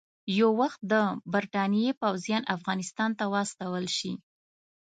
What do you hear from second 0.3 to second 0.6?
یو